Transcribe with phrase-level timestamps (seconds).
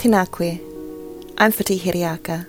[0.00, 0.58] Tēnā koe.
[1.36, 2.46] I'm Whiti Hereaka.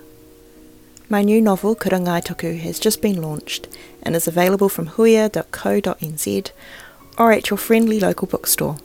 [1.10, 3.68] My new novel, Kurangaituku, has just been launched
[4.02, 6.52] and is available from huia.co.nz
[7.18, 8.78] or at your friendly local bookstore.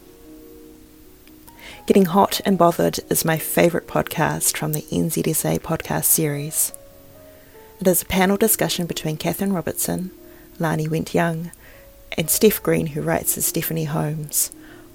[1.87, 6.73] Getting Hot and Bothered is my favourite podcast from the NZSA podcast series.
[7.79, 10.11] It is a panel discussion between Catherine Robertson,
[10.59, 11.53] Lani Wendt Young,
[12.19, 14.51] and Steph Green, who writes as Stephanie Holmes,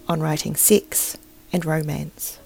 [0.10, 1.18] on writing sex
[1.54, 2.41] and romance.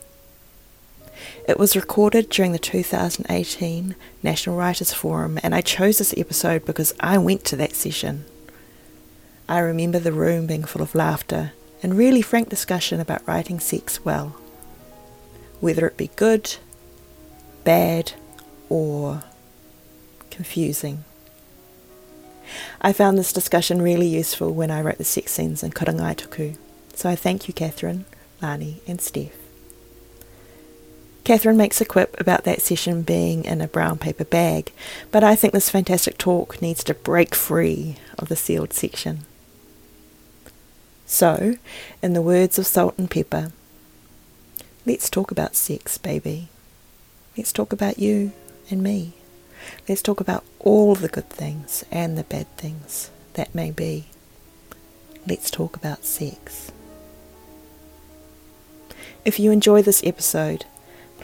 [1.47, 6.93] It was recorded during the 2018 National Writers Forum, and I chose this episode because
[6.99, 8.25] I went to that session.
[9.47, 14.03] I remember the room being full of laughter and really frank discussion about writing sex
[14.03, 14.35] well,
[15.59, 16.55] whether it be good,
[17.63, 18.13] bad,
[18.69, 19.23] or
[20.31, 21.03] confusing.
[22.81, 26.57] I found this discussion really useful when I wrote the sex scenes in Kurangaituku,
[26.93, 28.05] so I thank you, Catherine,
[28.41, 29.44] Lani, and Steph.
[31.25, 34.71] Catherine makes a quip about that session being in a brown paper bag,
[35.11, 39.25] but I think this fantastic talk needs to break free of the sealed section.
[41.07, 41.55] So,
[42.03, 43.51] in the words of Salt-N-Pepa,
[44.85, 46.49] let's talk about sex, baby.
[47.35, 48.31] Let's talk about you
[48.69, 49.13] and me.
[49.89, 54.05] Let's talk about all the good things and the bad things that may be.
[55.27, 56.71] Let's talk about sex.
[59.25, 60.65] If you enjoy this episode,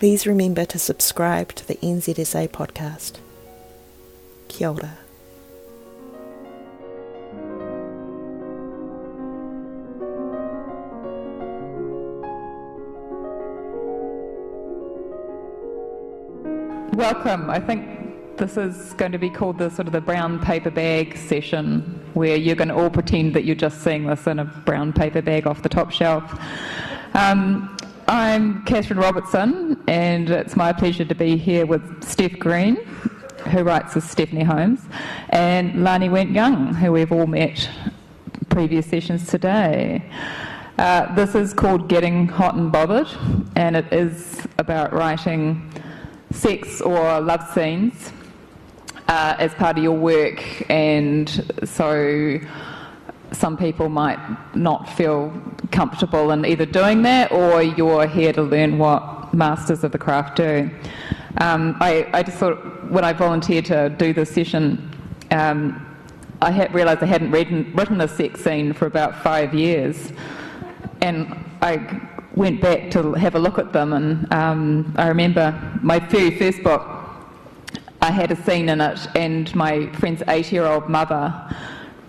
[0.01, 3.19] please remember to subscribe to the NZSA podcast.
[4.47, 4.97] Kia ora.
[16.95, 17.51] Welcome.
[17.51, 21.15] I think this is going to be called the sort of the brown paper bag
[21.15, 24.93] session, where you're going to all pretend that you're just seeing this in a brown
[24.93, 26.23] paper bag off the top shelf.
[27.13, 27.77] Um,
[28.13, 32.75] I'm Catherine Robertson, and it's my pleasure to be here with Steph Green,
[33.47, 34.81] who writes as Stephanie Holmes,
[35.29, 37.69] and Lani Wendt Young, who we've all met
[38.49, 40.03] previous sessions today.
[40.77, 43.07] Uh, this is called Getting Hot and Bothered,
[43.55, 45.71] and it is about writing
[46.31, 48.11] sex or love scenes
[49.07, 51.29] uh, as part of your work, and
[51.63, 52.41] so
[53.31, 54.19] some people might
[54.55, 55.33] not feel
[55.71, 60.35] comfortable in either doing that or you're here to learn what masters of the craft
[60.35, 60.69] do.
[61.37, 64.91] Um, I, I, just thought when I volunteered to do this session,
[65.31, 65.87] um,
[66.41, 70.11] I had realised I hadn't written, written a sex scene for about five years,
[71.01, 72.01] and I
[72.35, 76.63] went back to have a look at them, and um, I remember my very first
[76.63, 76.85] book.
[78.01, 81.55] I had a scene in it, and my friend's eight-year-old mother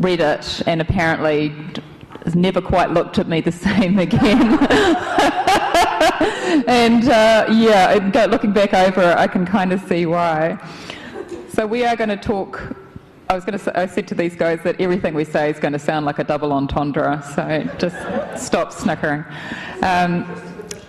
[0.02, 1.54] read it and apparently
[2.24, 4.20] has never quite looked at me the same again.
[6.68, 10.58] and uh, yeah, looking back over it, I can kind of see why.
[11.48, 12.76] So we are going to talk.
[13.28, 13.60] I was going to.
[13.64, 16.18] Say, I said to these guys that everything we say is going to sound like
[16.18, 17.22] a double entendre.
[17.34, 19.24] So just stop snickering.
[19.82, 20.26] Um,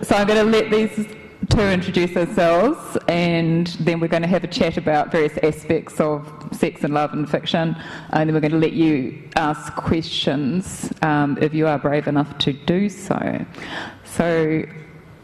[0.02, 1.06] so I'm going to let these
[1.50, 6.26] to introduce ourselves, and then we're going to have a chat about various aspects of
[6.52, 7.76] sex and love and fiction,
[8.10, 12.38] and then we're going to let you ask questions um, if you are brave enough
[12.38, 13.44] to do so.
[14.04, 14.62] So,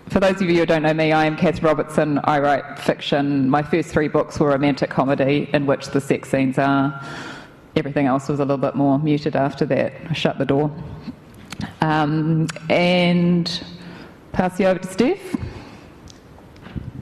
[0.08, 2.18] for those of you who don't know me, I am Kath Robertson.
[2.24, 3.48] I write fiction.
[3.48, 7.00] My first three books were romantic comedy, in which the sex scenes are.
[7.76, 9.92] Everything else was a little bit more muted after that.
[10.08, 10.70] I shut the door.
[11.80, 13.62] Um, and
[14.32, 15.49] pass you over to Steph.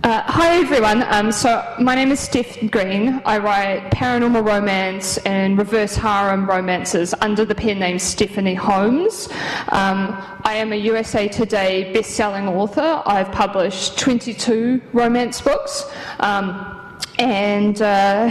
[0.05, 1.03] Uh, hi everyone.
[1.09, 3.21] Um, so my name is Steph Green.
[3.25, 9.29] I write paranormal romance and reverse harem romances under the pen name Stephanie Holmes.
[9.71, 13.03] Um, I am a USA Today best-selling author.
[13.07, 15.91] I've published 22 romance books.
[16.21, 16.81] Um,
[17.19, 18.29] and uh,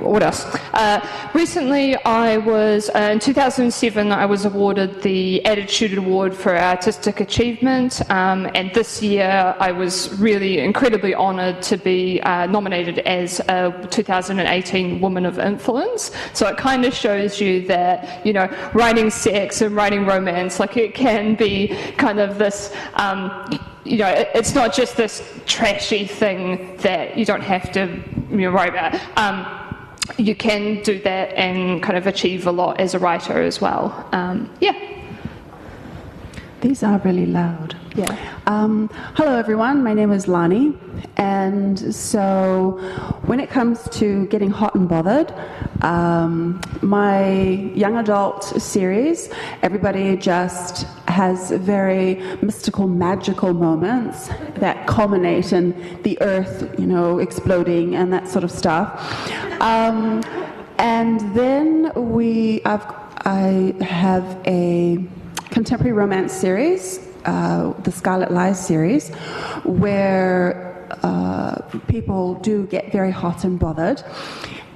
[0.00, 0.44] what else?
[0.72, 4.12] Uh, recently, I was uh, in 2007.
[4.12, 10.12] I was awarded the Attitude Award for Artistic Achievement, um, and this year I was
[10.18, 16.10] really incredibly honoured to be uh, nominated as a 2018 Woman of Influence.
[16.32, 20.76] So it kind of shows you that you know writing sex and writing romance, like
[20.76, 22.74] it can be kind of this.
[22.94, 27.86] Um, you know, it's not just this trashy thing that you don't have to
[28.30, 28.94] you know, worry about.
[29.16, 29.69] Um,
[30.18, 34.08] you can do that and kind of achieve a lot as a writer as well.
[34.12, 34.99] Um, yeah.
[36.60, 37.74] These are really loud.
[37.96, 38.14] Yeah.
[38.46, 39.82] Um, hello, everyone.
[39.82, 40.76] My name is Lani.
[41.16, 42.72] And so,
[43.24, 45.32] when it comes to getting hot and bothered,
[45.80, 47.30] um, my
[47.74, 49.30] young adult series,
[49.62, 57.96] everybody just has very mystical, magical moments that culminate in the earth, you know, exploding
[57.96, 58.86] and that sort of stuff.
[59.62, 60.22] Um,
[60.76, 62.84] and then we, I've,
[63.24, 64.98] I have a
[65.50, 69.10] contemporary romance series, uh, the Scarlet Lies series,
[69.64, 74.02] where uh, people do get very hot and bothered.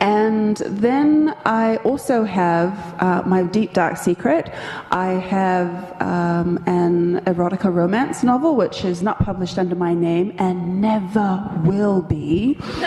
[0.00, 4.52] And then I also have uh, my deep dark secret.
[4.90, 10.80] I have um, an erotica romance novel, which is not published under my name and
[10.80, 12.58] never will be.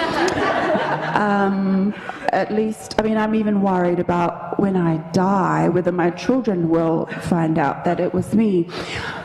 [1.15, 1.93] um,
[2.33, 7.05] at least, I mean, I'm even worried about when I die whether my children will
[7.21, 8.69] find out that it was me.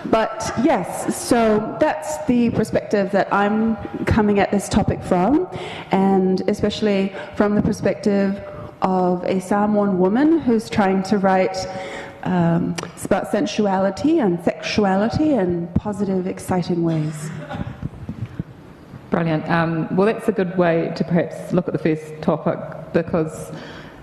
[0.06, 5.48] But yes, so that's the perspective that I'm coming at this topic from,
[5.90, 8.42] and especially from the perspective
[8.82, 11.56] of a Samoan woman who's trying to write
[12.24, 17.30] um, about sensuality and sexuality in positive, exciting ways.
[19.10, 19.48] Brilliant.
[19.50, 22.58] Um, well, that's a good way to perhaps look at the first topic
[22.92, 23.52] because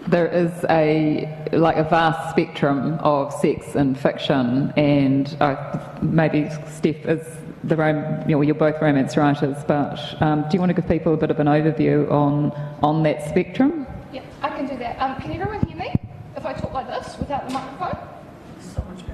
[0.08, 7.06] there is a like a vast spectrum of sex in fiction, and uh, maybe Steph
[7.06, 10.74] is the rom- you know, you're both romance writers, but um, do you want to
[10.74, 12.52] give people a bit of an overview on
[12.82, 13.86] on that spectrum?
[14.12, 15.00] Yeah, I can do that.
[15.00, 15.94] Um, can everyone hear me
[16.36, 18.19] if I talk like this without the microphone?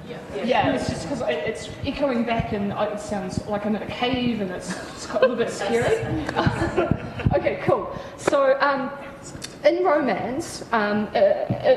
[0.08, 0.36] Better.
[0.36, 3.86] Yeah, yeah it's just because it's echoing back and it sounds like I'm in a
[3.86, 6.04] cave and it's, it's got a little bit scary.
[7.34, 7.96] okay, cool.
[8.16, 8.58] So.
[8.60, 8.90] Um,
[9.64, 11.18] in romance, um, uh,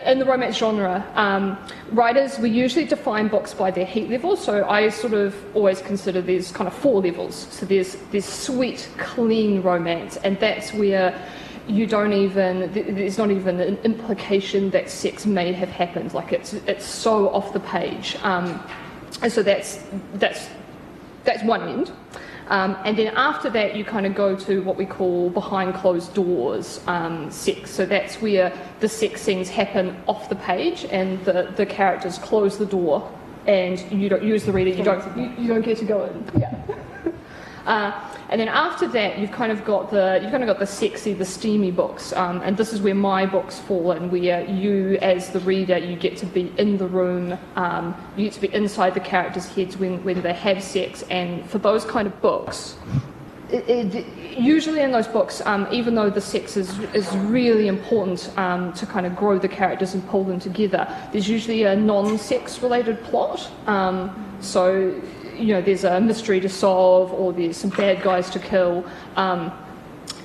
[0.05, 1.57] in the romance genre, um,
[1.91, 4.35] writers we usually define books by their heat level.
[4.35, 7.47] So I sort of always consider there's kind of four levels.
[7.49, 11.19] So there's there's sweet, clean romance, and that's where
[11.69, 16.13] you don't even there's not even an implication that sex may have happened.
[16.13, 18.61] Like it's it's so off the page, um,
[19.21, 19.83] and so that's
[20.15, 20.49] that's
[21.23, 21.91] that's one end.
[22.47, 26.15] Um, and then after that, you kind of go to what we call behind closed
[26.15, 27.69] doors um, sex.
[27.69, 32.57] So that's where the sex scenes happen off the page, and the, the characters close
[32.57, 33.07] the door,
[33.45, 34.71] and you don't use the reader.
[34.71, 36.41] You don't you, you don't get to go in.
[36.41, 36.55] Yeah.
[37.69, 37.91] Uh,
[38.29, 41.13] and then after that, you've kind of got the you've kind of got the sexy,
[41.13, 45.29] the steamy books, um, and this is where my books fall in, where you, as
[45.29, 48.95] the reader, you get to be in the room, um, you get to be inside
[48.95, 52.75] the characters' heads when, when they have sex, and for those kind of books.
[53.51, 54.05] It, it,
[54.37, 58.85] usually in those books, um, even though the sex is, is really important um, to
[58.85, 63.47] kind of grow the characters and pull them together, there's usually a non-sex related plot.
[63.67, 64.99] Um, so
[65.39, 68.85] you know, there's a mystery to solve or there's some bad guys to kill.
[69.15, 69.51] Um,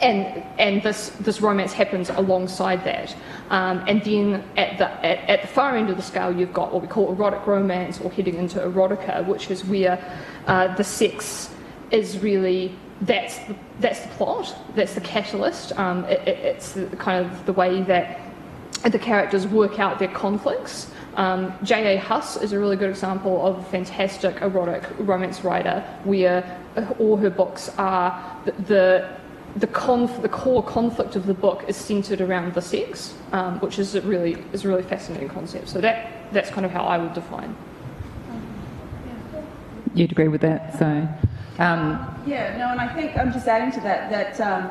[0.03, 3.15] and and this this romance happens alongside that.
[3.51, 6.73] Um, and then at the at, at, the far end of the scale, you've got
[6.73, 9.99] what we call erotic romance or heading into erotica, which is where
[10.47, 11.51] uh, the sex
[11.91, 15.79] is really that's the, that's the plot, that's the catalyst.
[15.79, 18.21] Um, it, it, it's the, kind of the way that
[18.85, 20.91] the characters work out their conflicts.
[21.17, 21.97] Um, J.A.
[21.97, 26.61] Huss is a really good example of a fantastic erotic romance writer where
[26.99, 29.09] all her books are the, the
[29.57, 33.79] the, conf- the core conflict of the book is centered around the sex, um, which
[33.79, 35.69] is a really is a really fascinating concept.
[35.69, 37.57] So that that's kind of how I would define.
[39.95, 41.09] You'd agree with that, so.
[41.63, 44.69] Um, yeah, no, and I think I'm just adding to that that um,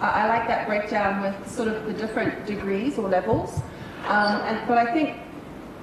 [0.00, 3.60] I, I, like that breakdown with sort of the different degrees or levels.
[4.08, 5.16] Um, and, but I think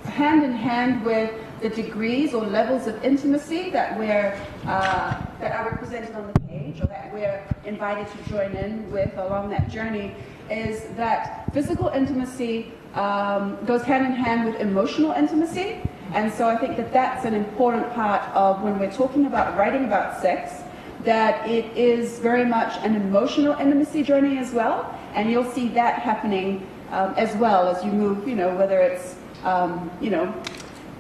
[0.06, 1.32] hand in hand with
[1.62, 6.82] the degrees or levels of intimacy that we're uh, that are represented on the page
[6.82, 10.14] or that we're invited to join in with along that journey
[10.50, 15.78] is that physical intimacy um, goes hand in hand with emotional intimacy.
[16.14, 19.86] And so I think that that's an important part of when we're talking about writing
[19.86, 20.64] about sex
[21.06, 24.94] that it is very much an emotional intimacy journey as well.
[25.14, 29.16] And you'll see that happening um, as well as you move you know whether it's
[29.44, 30.34] um, you know,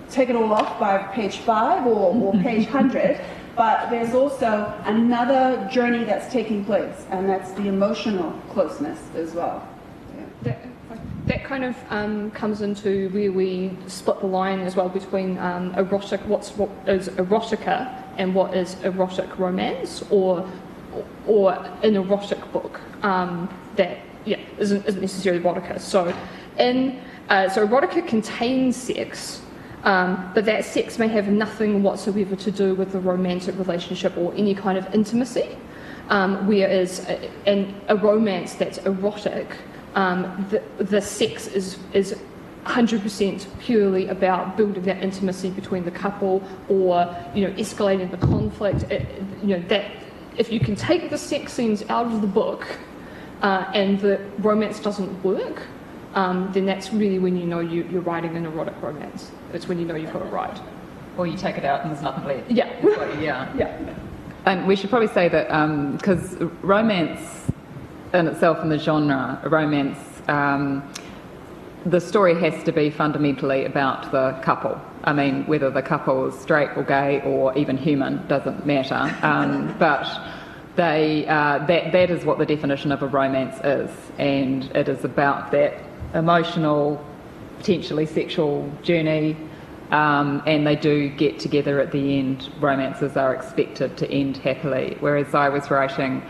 [0.10, 3.20] take it all off by page five or, or page 100.
[3.56, 9.68] But there's also another journey that's taking place, and that's the emotional closeness as well.
[10.16, 10.26] Yeah.
[10.44, 10.60] That,
[11.28, 15.76] that kind of um, comes into where we split the line as well between um,
[15.76, 20.50] erotic, what's what is erotica and what is erotic romance, or
[21.28, 25.80] or an erotic book um, that yeah isn't, isn't necessarily erotica.
[25.80, 26.14] So
[26.58, 29.42] in uh, so erotica contains sex,
[29.84, 34.34] um, but that sex may have nothing whatsoever to do with the romantic relationship or
[34.36, 35.58] any kind of intimacy.
[36.10, 37.08] Um, whereas
[37.46, 39.48] in a romance that's erotic,
[39.96, 42.18] um, the, the sex is, is
[42.66, 48.84] 100% purely about building that intimacy between the couple or you know escalating the conflict
[48.92, 49.08] it,
[49.42, 49.92] you know that
[50.38, 52.68] if you can take the sex scenes out of the book
[53.42, 55.63] uh, and the romance doesn't work
[56.13, 59.32] um, then that's really when you know you, you're writing an erotic romance.
[59.53, 60.60] It's when you know you've got it right.
[61.18, 62.50] Or you take it out and there's nothing left.
[62.50, 62.70] Yeah.
[63.20, 63.53] Yeah.
[63.58, 63.96] Yeah.
[64.46, 65.48] And we should probably say that
[65.98, 67.51] because um, romance
[68.13, 70.91] in itself in the genre romance um,
[71.86, 74.80] the story has to be fundamentally about the couple.
[75.03, 79.15] I mean, whether the couple is straight or gay or even human doesn't matter.
[79.25, 80.08] Um, but
[80.75, 83.89] they, uh, that, that is what the definition of a romance is,
[84.20, 85.74] and it is about that
[86.13, 87.03] emotional,
[87.58, 89.38] potentially sexual journey.
[89.91, 92.50] Um, and they do get together at the end.
[92.62, 94.96] Romances are expected to end happily.
[95.01, 96.24] Whereas I was writing,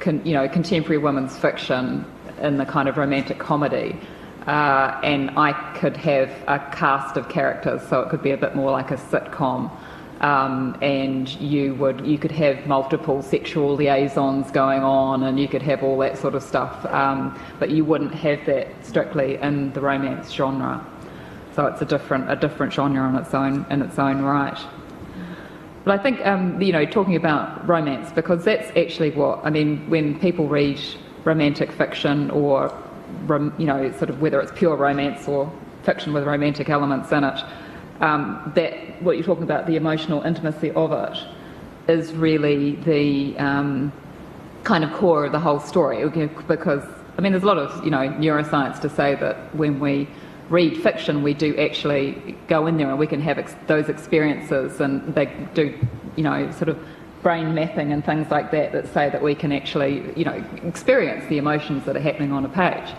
[0.00, 2.06] con, you know, contemporary women's fiction
[2.40, 4.00] in the kind of romantic comedy
[4.46, 8.54] uh, and I could have a cast of characters, so it could be a bit
[8.54, 9.70] more like a sitcom.
[10.24, 15.60] Um, and you would you could have multiple sexual liaisons going on, and you could
[15.60, 19.82] have all that sort of stuff, um, but you wouldn't have that strictly in the
[19.82, 20.82] romance genre.
[21.54, 24.58] So it's a different a different genre in its own in its own right.
[25.84, 29.90] But I think um, you know talking about romance because that's actually what I mean
[29.90, 30.80] when people read
[31.26, 32.72] romantic fiction or
[33.58, 35.50] you know, sort of whether it's pure romance or
[35.82, 37.44] fiction with romantic elements in it,
[38.00, 41.18] um, that what you're talking about, the emotional intimacy of it,
[41.88, 43.92] is really the um,
[44.64, 46.08] kind of core of the whole story.
[46.48, 46.82] Because
[47.16, 50.08] I mean, there's a lot of you know neuroscience to say that when we
[50.50, 54.80] read fiction, we do actually go in there and we can have ex- those experiences,
[54.80, 55.78] and they do
[56.16, 56.78] you know sort of
[57.24, 61.26] brain mapping and things like that that say that we can actually, you know, experience
[61.30, 62.94] the emotions that are happening on a page.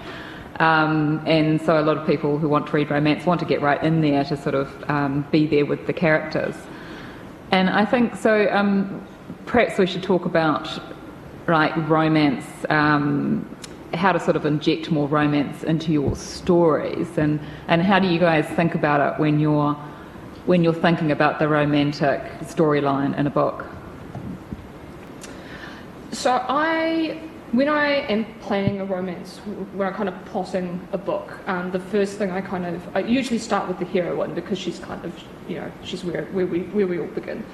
[0.60, 3.62] Um, and so a lot of people who want to read romance want to get
[3.62, 6.56] right in there to sort of um, be there with the characters.
[7.52, 8.50] And I think so.
[8.52, 9.06] Um,
[9.46, 10.68] perhaps we should talk about
[11.48, 13.48] like romance, um,
[13.94, 18.20] how to sort of inject more romance into your stories, and and how do you
[18.20, 19.74] guys think about it when you're
[20.46, 23.66] when you're thinking about the romantic storyline in a book?
[26.12, 27.20] So I,
[27.52, 31.80] when I am planning a romance, when I'm kind of plotting a book, um, the
[31.80, 35.14] first thing I kind of, I usually start with the heroine because she's kind of,
[35.48, 37.46] you know, she's where, where, we, where we all begin.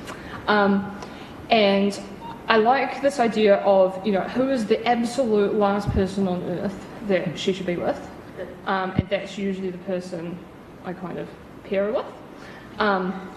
[0.48, 1.00] Um,
[1.50, 2.00] and
[2.48, 6.86] I like this idea of, you know, who is the absolute last person on earth
[7.07, 8.00] that she should be with.
[8.65, 10.38] Um, and that's usually the person
[10.86, 11.27] I kind of
[11.63, 12.05] pair her with.
[12.79, 13.29] Um,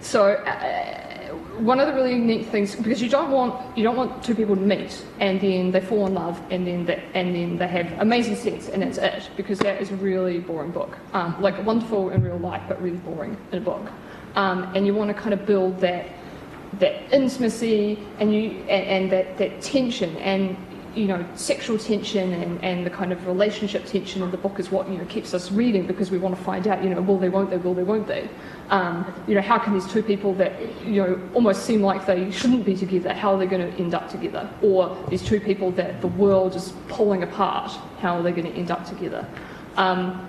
[0.00, 1.09] so uh,
[1.58, 4.54] one of the really neat things because you don't want you don't want two people
[4.54, 7.90] to meet and then they fall in love and then they, and then they have
[8.00, 10.98] amazing sex and that's it because that is a really boring book.
[11.12, 13.90] Um, like wonderful in real life but really boring in a book.
[14.34, 16.06] Um, and you want to kind of build that
[16.78, 20.56] that intimacy and you and, and that, that tension and
[20.94, 24.70] you know, sexual tension and, and the kind of relationship tension in the book is
[24.70, 27.18] what, you know, keeps us reading because we want to find out, you know, will
[27.18, 28.28] they, won't they, will they, won't they?
[28.70, 30.52] Um, you know, how can these two people that,
[30.84, 33.94] you know, almost seem like they shouldn't be together, how are they going to end
[33.94, 34.48] up together?
[34.62, 37.70] Or these two people that the world is pulling apart,
[38.00, 39.26] how are they going to end up together?
[39.76, 40.28] Um,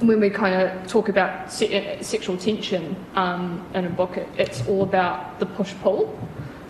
[0.00, 4.66] when we kind of talk about se- sexual tension um, in a book, it, it's
[4.66, 6.18] all about the push-pull.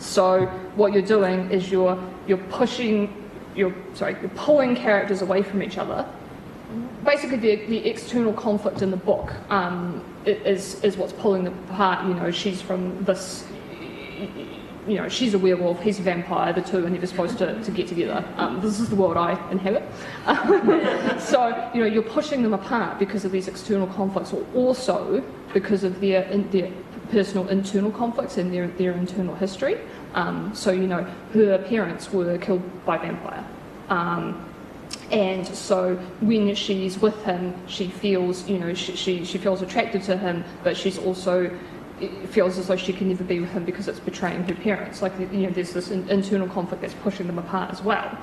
[0.01, 5.63] So what you're doing is you're you're pushing, you're sorry, you're pulling characters away from
[5.63, 6.09] each other.
[7.05, 12.07] Basically, the, the external conflict in the book um, is is what's pulling them apart.
[12.07, 13.47] You know, she's from this.
[14.87, 17.71] You know, she's a werewolf, he's a vampire, the two are never supposed to, to
[17.71, 18.25] get together.
[18.39, 19.85] Um, this is the world I inhabit.
[21.21, 25.85] so, you know, you're pushing them apart because of these external conflicts, or also because
[25.85, 26.73] of their, their
[27.11, 29.79] personal internal conflicts and their, their internal history.
[30.15, 31.03] Um, so, you know,
[31.33, 33.45] her parents were killed by vampire.
[33.89, 34.47] Um,
[35.11, 40.03] and so when she's with him, she feels, you know, she, she, she feels attracted
[40.05, 41.51] to him, but she's also
[42.29, 45.03] feels as though she can never be with him because it's betraying her parents.
[45.03, 48.19] Like, you know, there's this internal conflict that's pushing them apart as well.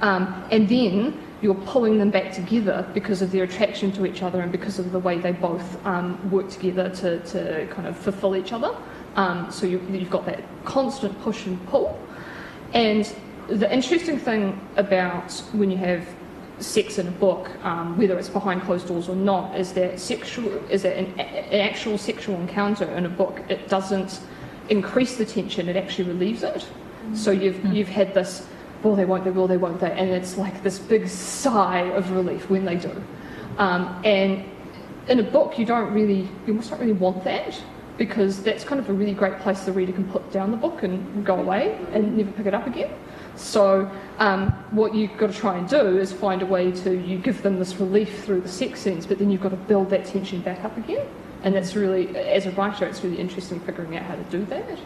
[0.00, 4.40] Um, and then you're pulling them back together because of their attraction to each other
[4.40, 8.36] and because of the way they both um, work together to, to kind of fulfill
[8.36, 8.76] each other.
[9.16, 12.00] Um, so you, you've got that constant push and pull.
[12.72, 13.12] And
[13.48, 16.06] the interesting thing about when you have
[16.62, 20.46] sex in a book, um, whether it's behind closed doors or not, is that sexual
[20.70, 23.40] is that an, an, actual sexual encounter in a book.
[23.48, 24.20] It doesn't
[24.68, 26.66] increase the tension; it actually relieves it.
[27.14, 27.74] So you've mm.
[27.74, 28.46] you've had this,
[28.82, 32.10] well, they won't, they will, they won't, they, and it's like this big sigh of
[32.12, 33.02] relief when they do.
[33.58, 34.44] Um, and
[35.08, 37.60] in a book, you don't really, you almost don't really want that
[37.98, 40.82] because that's kind of a really great place the reader can put down the book
[40.82, 42.90] and go away and never pick it up again.
[43.36, 47.18] So um, what you've got to try and do is find a way to you
[47.18, 50.04] give them this relief through the sex scenes, but then you've got to build that
[50.04, 51.06] tension back up again.
[51.42, 54.78] And that's really, as a writer, it's really interesting figuring out how to do that.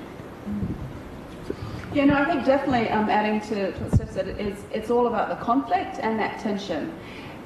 [1.92, 5.06] Yeah, no, I think definitely um, adding to, to what Steph said, it's, it's all
[5.06, 6.92] about the conflict and that tension.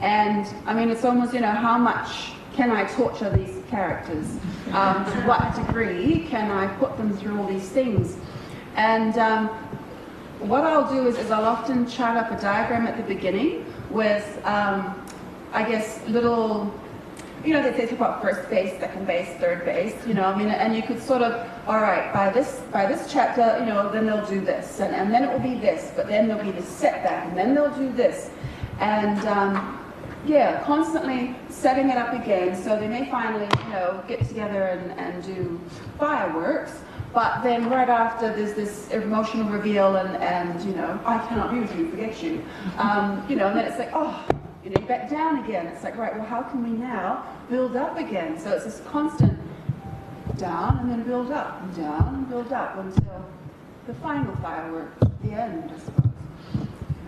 [0.01, 4.27] And I mean, it's almost, you know, how much can I torture these characters?
[4.73, 8.17] Um, to what degree can I put them through all these things?
[8.77, 9.51] And um,
[10.41, 14.41] what I'll do is, is I'll often chart up a diagram at the beginning with,
[14.45, 15.05] um,
[15.53, 16.73] I guess, little
[17.45, 20.49] you know, they say about first base, second base, third base, you know, I mean,
[20.49, 24.07] and you could sort of, all right, by this, by this chapter, you know, then
[24.07, 26.69] they'll do this, and, and then it will be this, but then there'll be this
[26.69, 28.31] setback, and then they'll do this.
[28.79, 29.79] And, um,
[30.27, 34.93] yeah, constantly setting it up again, so they may finally, you know, get together and,
[35.01, 35.59] and do
[35.99, 36.73] fireworks,
[37.13, 41.77] but then right after there's this emotional reveal and, and you know, I cannot with
[41.77, 42.45] you, forget you.
[42.79, 44.25] Um, you know, and then it's like, oh,
[44.65, 45.67] you know, back down again.
[45.67, 48.39] It's like, right, well, how can we now build up again?
[48.39, 49.39] So it's this constant
[50.37, 53.25] down and then build up, and down and build up until
[53.87, 56.03] the final firework, the end, I.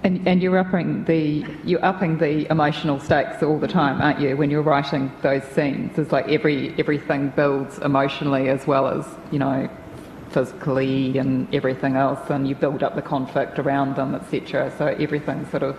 [0.05, 4.37] And, and you're upping the you're upping the emotional stakes all the time, aren't you?
[4.37, 9.39] When you're writing those scenes, it's like every everything builds emotionally as well as you
[9.39, 9.71] know
[10.33, 14.73] physically and everything else, and you build up the conflict around them, etc.
[14.79, 15.79] So everything sort of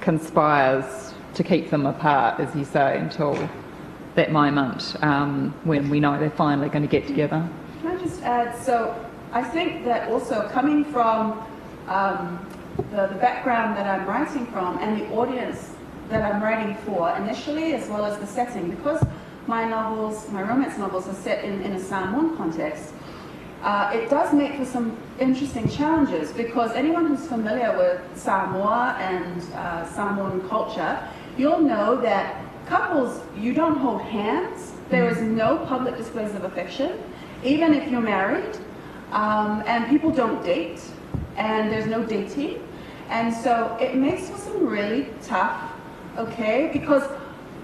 [0.00, 3.48] conspires to keep them apart, as you say, until
[4.14, 7.48] that moment um, when we know they're finally going to get together.
[7.82, 8.56] Can I just add?
[8.62, 8.94] So
[9.32, 11.44] I think that also coming from
[11.88, 12.46] um,
[12.90, 15.72] the, the background that I'm writing from and the audience
[16.08, 19.04] that I'm writing for initially, as well as the setting, because
[19.46, 22.93] my novels, my romance novels, are set in, in a Samoan context.
[23.64, 29.42] Uh, it does make for some interesting challenges because anyone who's familiar with Samoa and
[29.54, 34.74] uh, Samoan culture, you'll know that couples, you don't hold hands.
[34.90, 36.92] There is no public displays of affection,
[37.42, 38.54] even if you're married.
[39.12, 40.82] Um, and people don't date,
[41.38, 42.62] and there's no dating.
[43.08, 45.72] And so it makes for some really tough,
[46.18, 46.68] okay?
[46.70, 47.08] Because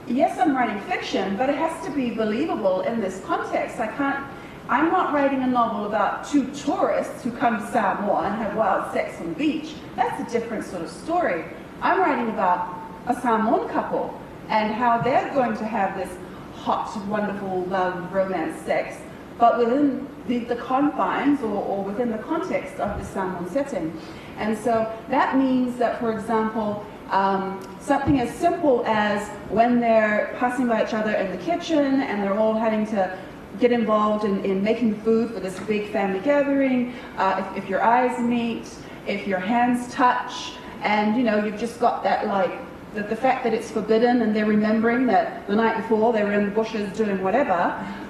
[0.09, 3.79] yes, I'm writing fiction, but it has to be believable in this context.
[3.81, 4.25] I can't
[4.71, 8.93] I'm not writing a novel about two tourists who come to Samoa and have wild
[8.93, 9.75] sex on the beach.
[9.97, 11.45] That's a different sort of story.
[11.83, 12.79] I'm writing about
[13.09, 14.17] a Samoan couple
[14.49, 16.17] and how they're going to have this
[16.55, 18.95] hot, wonderful love, romance, sex,
[19.39, 24.01] but within the, the confines or, or, within the context of the Samoan setting.
[24.39, 30.69] And so that means that, for example, um, something as simple as when they're passing
[30.69, 33.19] by each other in the kitchen and they're all having to
[33.61, 37.83] get involved in, in making food for this big family gathering, uh, if, if your
[37.83, 38.69] eyes meet,
[39.07, 42.51] if your hands touch, and you know, you've just got that like,
[42.95, 46.33] the, the fact that it's forbidden and they're remembering that the night before they were
[46.33, 47.53] in the bushes doing whatever,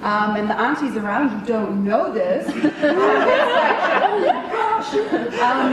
[0.03, 2.47] um, and the aunties around you don't know this.
[5.41, 5.73] um,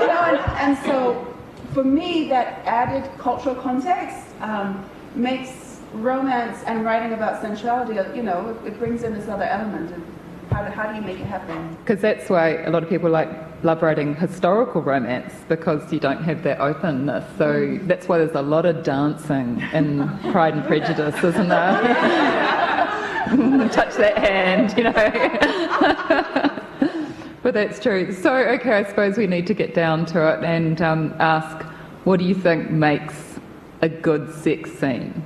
[0.00, 1.34] you know, and, and, so
[1.74, 4.82] for me, that added cultural context um,
[5.14, 9.92] makes romance and writing about sensuality, you know, it, it brings in this other element.
[9.92, 10.04] And
[10.50, 11.76] how do, how do you make it happen?
[11.76, 13.28] Because that's why a lot of people like
[13.64, 17.24] love writing historical romance because you don't have that openness.
[17.38, 17.86] So mm.
[17.86, 21.82] that's why there's a lot of dancing in Pride and Prejudice, isn't there?
[23.72, 24.92] Touch that hand, you know.
[27.42, 28.12] but that's true.
[28.12, 31.64] So, okay, I suppose we need to get down to it and um, ask
[32.04, 33.40] what do you think makes
[33.82, 35.24] a good sex scene?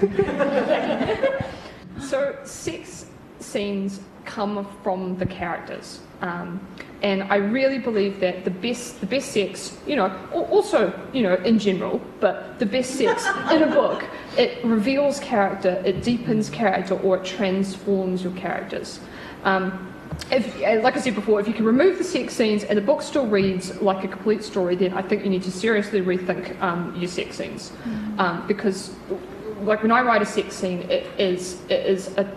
[2.00, 3.06] So sex
[3.40, 6.00] scenes come from the characters.
[6.20, 6.60] Um,
[7.02, 11.34] and I really believe that the best, the best sex, you know, also, you know,
[11.34, 14.04] in general, but the best sex in a book,
[14.38, 19.00] it reveals character, it deepens character, or it transforms your characters.
[19.44, 19.92] Um,
[20.30, 23.02] if, like I said before, if you can remove the sex scenes and the book
[23.02, 26.96] still reads like a complete story, then I think you need to seriously rethink um,
[26.96, 27.72] your sex scenes.
[27.84, 28.18] Mm.
[28.18, 28.94] Um, because,
[29.62, 32.30] like, when I write a sex scene, it is, it is a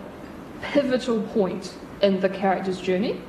[0.62, 3.20] pivotal point in the character's journey.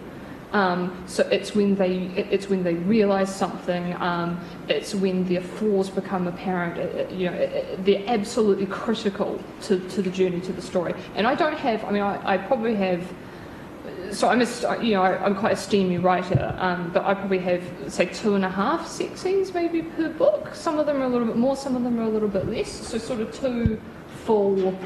[0.53, 3.93] Um, so it's when they it's when they realise something.
[4.01, 6.77] Um, it's when their flaws become apparent.
[6.77, 10.93] It, you know, it, they're absolutely critical to, to the journey to the story.
[11.15, 11.85] And I don't have.
[11.85, 13.01] I mean, I, I probably have
[14.11, 17.39] so I'm a, you know I, am quite a steamy writer, um, but I probably
[17.39, 20.53] have say two and a half sex scenes maybe per book.
[20.53, 22.47] Some of them are a little bit more, some of them are a little bit
[22.47, 22.71] less.
[22.71, 23.79] So sort of two
[24.25, 24.77] full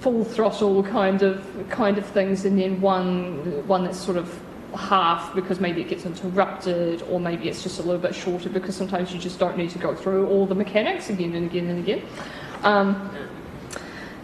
[0.00, 4.38] full throttle kind of kind of things, and then one one that's sort of
[4.74, 8.76] half because maybe it gets interrupted, or maybe it's just a little bit shorter because
[8.76, 11.78] sometimes you just don't need to go through all the mechanics again and again and
[11.78, 12.02] again.
[12.62, 13.10] Um,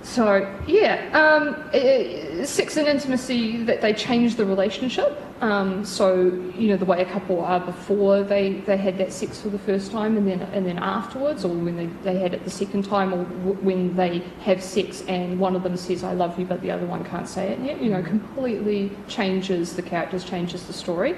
[0.08, 5.20] so yeah, um, it, sex and intimacy that they change the relationship.
[5.42, 6.14] Um, so
[6.56, 9.58] you know the way a couple are before they, they had that sex for the
[9.58, 12.86] first time, and then and then afterwards, or when they, they had it the second
[12.86, 16.46] time, or w- when they have sex and one of them says "I love you,"
[16.46, 17.82] but the other one can't say it yet.
[17.82, 21.16] You know, completely changes the characters, changes the story.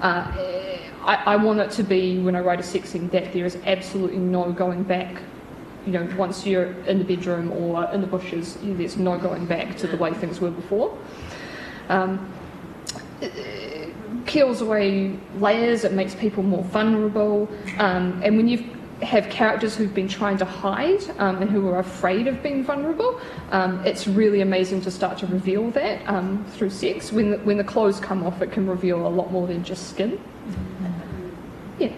[0.00, 0.26] Uh,
[1.04, 3.56] I, I want it to be when I write a sex scene that there is
[3.66, 5.22] absolutely no going back
[5.86, 9.76] you know, once you're in the bedroom or in the bushes, there's no going back
[9.78, 10.96] to the way things were before.
[11.88, 12.32] Um,
[13.20, 13.92] it
[14.26, 18.64] peels away layers, it makes people more vulnerable, um, and when you
[19.02, 23.20] have characters who've been trying to hide um, and who are afraid of being vulnerable,
[23.50, 27.12] um, it's really amazing to start to reveal that um, through sex.
[27.12, 29.90] When the, when the clothes come off, it can reveal a lot more than just
[29.90, 30.20] skin.
[31.78, 31.92] Yeah.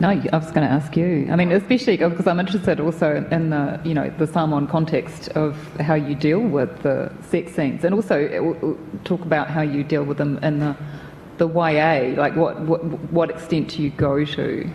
[0.00, 1.28] No, I was going to ask you.
[1.30, 5.56] I mean, especially because I'm interested also in the, you know, the Samoan context of
[5.78, 10.04] how you deal with the sex scenes, and also uh, talk about how you deal
[10.04, 10.76] with them in the,
[11.38, 12.20] the YA.
[12.20, 14.68] Like, what, what, what extent do you go to?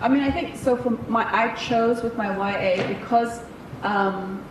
[0.00, 0.76] I mean, I think so.
[0.76, 3.40] For my, I chose with my YA because
[3.82, 4.44] um,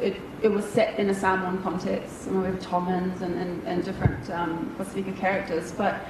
[0.00, 4.74] it, it was set in a Samoan context, with Tongans and, and, and different um,
[4.76, 5.72] Pacifica characters.
[5.72, 6.06] But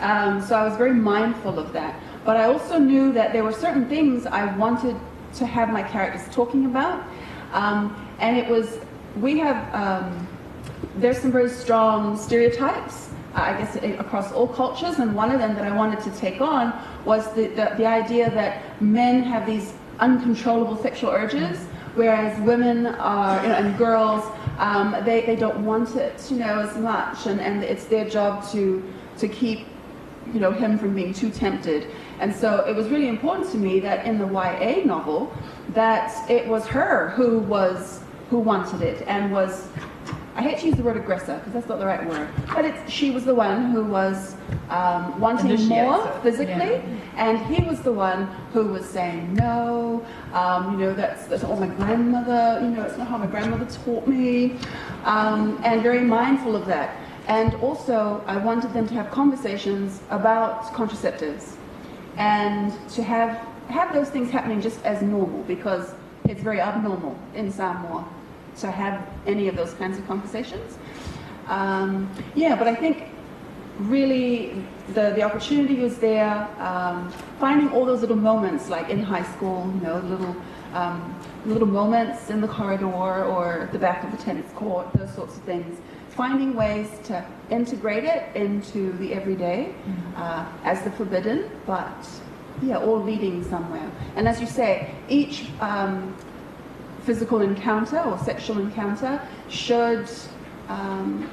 [0.00, 2.00] um, so I was very mindful of that.
[2.24, 4.96] But I also knew that there were certain things I wanted
[5.34, 7.02] to have my characters talking about.
[7.52, 8.78] Um, and it was,
[9.16, 10.26] we have, um,
[10.96, 14.98] there's some very strong stereotypes, uh, I guess, across all cultures.
[14.98, 16.72] And one of them that I wanted to take on
[17.04, 21.58] was the, the, the idea that men have these uncontrollable sexual urges,
[21.94, 24.24] whereas women are, you know, and girls,
[24.58, 27.26] um, they, they don't want it, you know, as much.
[27.26, 28.82] And, and it's their job to,
[29.18, 29.66] to keep
[30.32, 31.88] you know, him from being too tempted.
[32.22, 35.32] And so it was really important to me that in the YA novel,
[35.70, 39.68] that it was her who was who wanted it and was
[40.36, 42.90] I hate to use the word aggressor because that's not the right word, but it's,
[42.90, 44.34] she was the one who was
[44.70, 46.82] um, wanting more physically, yeah.
[47.16, 50.06] and he was the one who was saying no.
[50.32, 52.60] Um, you know, that's that's all my grandmother.
[52.64, 54.56] You know, it's not how my grandmother taught me,
[55.04, 56.96] um, and very mindful of that.
[57.26, 61.56] And also, I wanted them to have conversations about contraceptives
[62.16, 65.94] and to have, have those things happening just as normal because
[66.28, 68.06] it's very abnormal in Samoa
[68.58, 70.78] to have any of those kinds of conversations.
[71.48, 73.08] Um, yeah, but I think
[73.78, 79.24] really the, the opportunity was there, um, finding all those little moments like in high
[79.34, 80.36] school, you know, little,
[80.74, 85.36] um, little moments in the corridor or the back of the tennis court, those sorts
[85.36, 85.80] of things
[86.14, 90.22] finding ways to integrate it into the everyday mm-hmm.
[90.22, 92.08] uh, as the forbidden, but
[92.62, 93.90] yeah, all leading somewhere.
[94.16, 96.14] And as you say, each um,
[97.02, 100.08] physical encounter or sexual encounter should
[100.68, 101.30] um,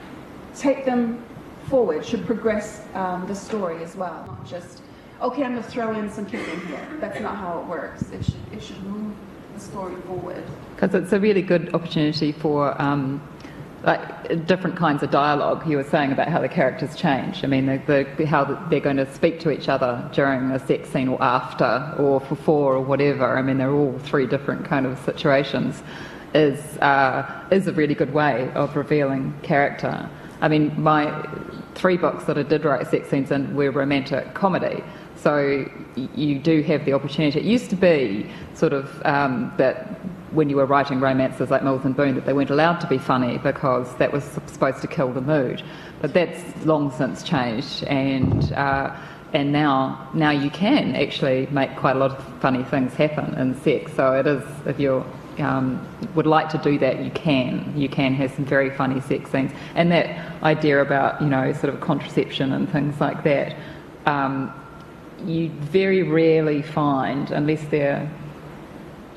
[0.56, 1.24] take them
[1.68, 4.82] forward, should progress um, the story as well, not just,
[5.22, 6.88] okay, I'm going to throw in some kissing here.
[7.00, 8.10] That's not how it works.
[8.12, 9.14] It should, it should move
[9.54, 10.44] the story forward.
[10.76, 13.22] Because it's a really good opportunity for um,
[13.84, 17.44] like different kinds of dialogue you were saying about how the characters change.
[17.44, 20.90] I mean, the, the, how they're going to speak to each other during a sex
[20.90, 23.38] scene or after or before or whatever.
[23.38, 25.82] I mean, they're all three different kind of situations.
[26.36, 30.08] Is uh, is a really good way of revealing character.
[30.42, 31.28] I mean, my
[31.74, 34.84] three books that I did write sex scenes in were romantic comedy.
[35.16, 35.66] So
[35.96, 37.40] you do have the opportunity.
[37.40, 40.00] It used to be sort of um, that
[40.32, 42.98] when you were writing romances like Mills and Boon that they weren't allowed to be
[42.98, 45.64] funny because that was supposed to kill the mood.
[46.02, 48.96] But that's long since changed, and uh,
[49.34, 53.60] and now now you can actually make quite a lot of funny things happen in
[53.62, 53.94] sex.
[53.94, 55.06] So it is if you
[55.40, 57.74] um, would like to do that, you can.
[57.76, 61.74] You can have some very funny sex scenes, and that idea about you know sort
[61.74, 63.56] of contraception and things like that.
[64.06, 64.54] Um,
[65.26, 68.10] you very rarely find, unless they're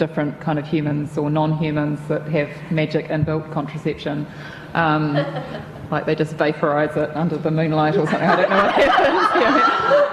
[0.07, 4.27] different kind of humans or non-humans that have magic inbuilt contraception.
[4.75, 5.15] Um,
[5.93, 8.29] like they just vaporize it under the moonlight or something.
[8.29, 9.29] I don't know what happens.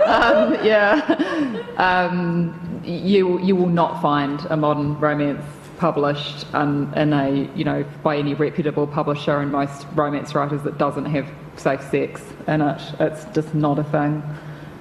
[0.05, 1.75] yeah, um, yeah.
[1.77, 5.43] Um, you you will not find a modern romance
[5.77, 10.77] published um, in a you know by any reputable publisher and most romance writers that
[10.77, 12.81] doesn't have safe sex in it.
[12.99, 14.21] It's just not a thing.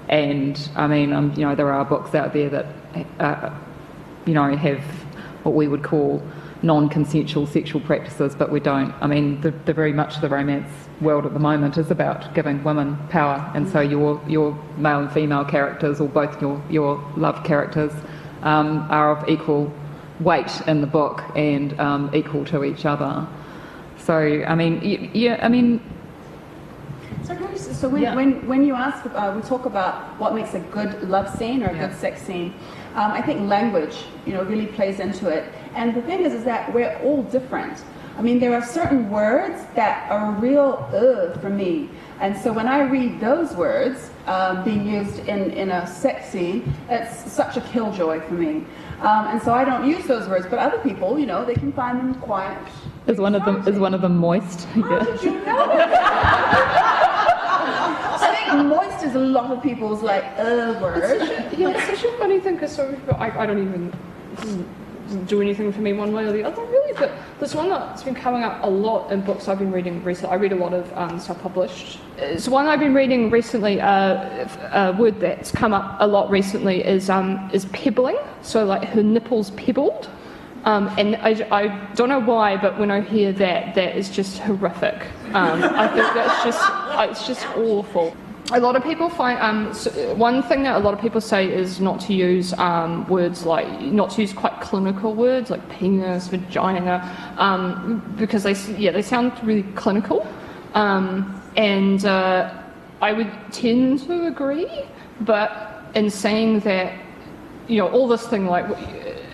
[0.08, 2.66] And I mean, um, you know, there are books out there that
[3.20, 3.50] uh,
[4.28, 4.80] you know have
[5.42, 6.22] what we would call
[6.60, 8.92] non-consensual sexual practices, but we don't.
[9.00, 10.68] I mean, the, the very much the romance
[11.00, 15.10] world at the moment is about giving women power, and so your your male and
[15.12, 17.92] female characters, or both your your love characters,
[18.42, 19.72] um, are of equal
[20.20, 23.26] weight in the book and um, equal to each other.
[23.98, 25.80] So, I mean, yeah, I mean.
[27.22, 28.14] So, so when, Yeah.
[28.14, 31.66] when, when you ask, uh, we talk about what makes a good love scene or
[31.68, 31.86] a Yeah.
[31.88, 32.54] good sex scene.
[32.94, 35.52] Um, I think language, you know, really plays into it.
[35.74, 37.82] And the thing is, is that we're all different.
[38.18, 41.88] I mean, there are certain words that are real ugh for me.
[42.20, 46.74] And so when I read those words um, being used in, in a sex scene,
[46.88, 48.64] it's such a killjoy for me.
[49.02, 51.72] Um, and so I don't use those words, but other people, you know, they can
[51.72, 52.58] find them quiet.
[53.06, 54.64] Is one of them is one of them moist?
[54.64, 56.84] How did you know?
[58.54, 61.20] Moist is a lot of people's like uh word.
[61.56, 63.92] Yeah, it's such a funny thing because so many people, I, I don't even
[65.26, 66.92] do anything for me one way or the other, really.
[66.92, 70.34] But there's one that's been coming up a lot in books I've been reading recently.
[70.34, 71.98] I read a lot of um, self-published.
[72.18, 73.80] It's one I've been reading recently.
[73.80, 78.18] Uh, a word that's come up a lot recently is um, is pebbling.
[78.42, 80.10] So like her nipples pebbled.
[80.64, 84.38] Um, and I, I don't know why, but when I hear that, that is just
[84.38, 85.06] horrific.
[85.32, 86.62] Um, I think that's just,
[87.10, 88.14] it's just awful.
[88.52, 91.52] A lot of people find, um, so one thing that a lot of people say
[91.52, 96.28] is not to use um, words like, not to use quite clinical words like penis,
[96.28, 100.26] vagina, um, because they, yeah, they sound really clinical.
[100.72, 102.54] Um, and uh,
[103.02, 104.70] I would tend to agree,
[105.20, 106.94] but in saying that
[107.68, 108.64] you know, all this thing like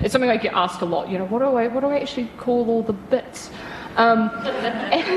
[0.00, 1.09] it's something I get asked a lot.
[1.09, 3.50] You know, what do I what do I actually call all the bits?
[3.96, 5.13] Um, and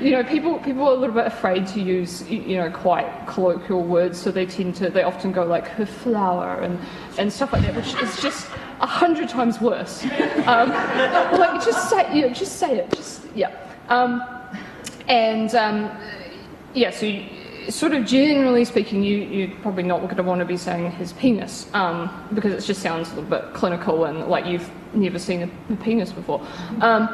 [0.00, 3.82] you know, people people are a little bit afraid to use you know quite colloquial
[3.82, 6.78] words, so they tend to they often go like her flower and
[7.18, 8.48] and stuff like that, which is just
[8.80, 10.04] a hundred times worse.
[10.46, 13.52] Um, like just say you know, just say it, just yeah.
[13.88, 14.22] Um,
[15.08, 15.90] and um,
[16.74, 17.24] yeah, so you,
[17.70, 21.12] sort of generally speaking, you, you're probably not going to want to be saying his
[21.14, 25.42] penis um, because it just sounds a little bit clinical and like you've never seen
[25.42, 26.40] a, a penis before.
[26.80, 27.08] Um,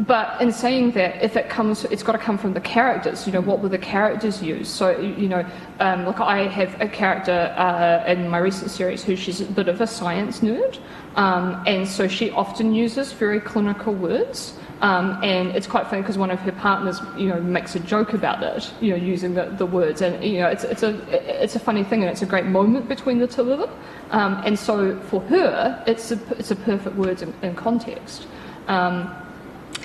[0.00, 3.26] but in saying that, if it comes, it's got to come from the characters.
[3.26, 4.68] You know, what were the characters use?
[4.68, 5.44] So you know,
[5.78, 9.68] um, look, I have a character uh, in my recent series who she's a bit
[9.68, 10.78] of a science nerd,
[11.16, 14.54] um, and so she often uses very clinical words.
[14.80, 18.14] Um, and it's quite funny because one of her partners, you know, makes a joke
[18.14, 20.98] about it, you know, using the, the words, and you know, it's, it's a
[21.42, 23.70] it's a funny thing, and it's a great moment between the two of them.
[24.10, 28.26] Um, and so for her, it's a it's a perfect words in, in context.
[28.68, 29.14] Um,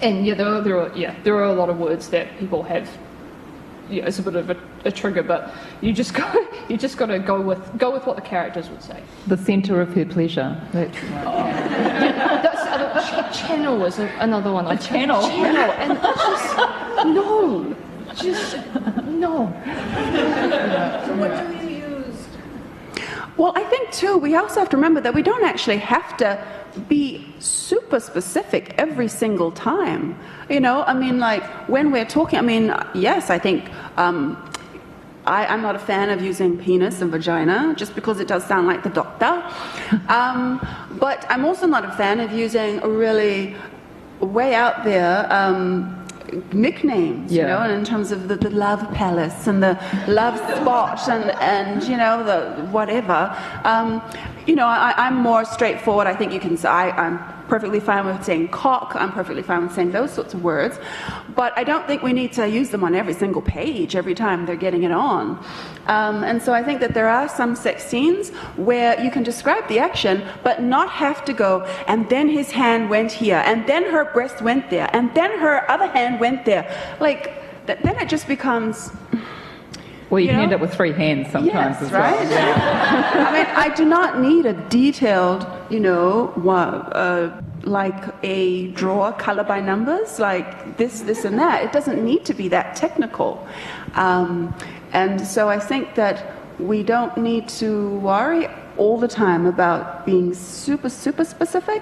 [0.02, 2.64] and yeah, there are, there are yeah there are a lot of words that people
[2.64, 2.90] have.
[3.88, 6.36] Yeah, it's a bit of a, a trigger, but you just got
[6.70, 9.02] you just got to go with go with what the characters would say.
[9.28, 10.60] The centre of her pleasure.
[10.72, 10.92] That-
[12.44, 14.66] That's the other, ch- channel was a, another one.
[14.66, 15.22] Like channel?
[15.22, 16.58] Channel, and just
[17.06, 17.76] no,
[18.16, 18.58] just
[19.06, 19.52] no.
[21.06, 22.28] So what do you use?
[23.38, 26.44] Well, I think too, we also have to remember that we don't actually have to
[26.88, 30.18] be super specific every single time.
[30.50, 33.70] You know, I mean, like when we're talking, I mean, yes, I think.
[33.98, 34.38] Um,
[35.28, 38.68] I, I'm not a fan of using penis and vagina just because it does sound
[38.68, 39.44] like the doctor.
[40.10, 40.60] Um,
[41.00, 43.56] but I'm also not a fan of using a really
[44.20, 46.06] way out there um,
[46.54, 47.48] nicknames, you Yeah.
[47.68, 51.98] know, in terms of the, the love palace and the love spot and, and you
[51.98, 53.36] know, the whatever.
[53.64, 54.02] Um,
[54.46, 56.08] you know, I, I'm more straightforward.
[56.08, 59.64] I think you can say, I, I'm perfectly fine with saying cock, I'm perfectly fine
[59.64, 60.78] with saying those sorts of words.
[61.36, 64.46] But I don't think we need to use them on every single page every time
[64.46, 65.44] they're getting it on.
[65.88, 69.68] Um, and so I think that there are some sex scenes where you can describe
[69.68, 73.84] the action, but not have to go, and then his hand went here, and then
[73.84, 76.66] her breast went there, and then her other hand went there.
[77.00, 78.92] Like, th- then it just becomes.
[80.10, 80.44] Well, you, You can know?
[80.44, 82.14] end up with three hands sometimes Yes, as right?
[82.30, 83.28] well.
[83.28, 89.12] I mean, I do not need a detailed, you know, wa- uh, like a drawer
[89.14, 91.64] color by numbers, like this, this, and that.
[91.64, 93.46] It doesn't need to be that technical.
[93.96, 94.54] Um,
[94.94, 100.34] and so I think that we don't need to worry all the time about being
[100.34, 101.82] super, super specific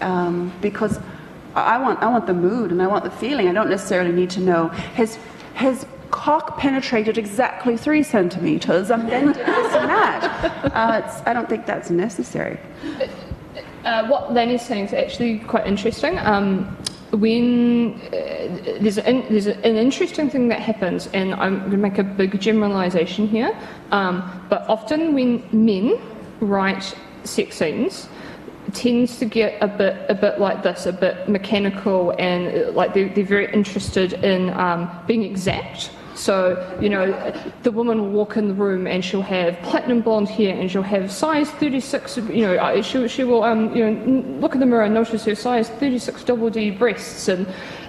[0.00, 0.98] um, because
[1.54, 3.48] I want, I want the mood and I want the feeling.
[3.48, 5.16] I don't necessarily need to know his,
[5.54, 10.72] his cock penetrated exactly three centimeters and then did this and that.
[10.72, 12.60] Uh, I don't think that's necessary.
[13.84, 16.18] uh, what Lenny's saying is actually quite interesting.
[16.18, 16.76] Um,
[17.12, 21.98] when uh, there's, an, there's an interesting thing that happens, and I'm going to make
[21.98, 23.56] a big generalization here,
[23.90, 26.00] um, but often when men
[26.40, 26.94] write
[27.24, 28.08] sex scenes,
[28.72, 32.94] tends to get a bit a bit like this, a bit mechanical, and uh, like
[32.94, 35.90] they're, they're very interested in um, being exact.
[36.22, 37.32] So, you know,
[37.64, 40.82] the woman will walk in the room and she'll have platinum blonde hair and she'll
[40.82, 44.66] have size 36, you know, uh, she, she will, um, you know, look in the
[44.66, 47.44] mirror and notice her size 36 double D breasts and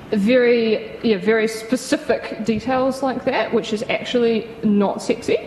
[0.10, 5.38] very, yeah, very specific details like that, which is actually not sexy